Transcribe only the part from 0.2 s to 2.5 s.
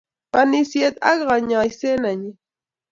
banishet ak kanyoset nenyii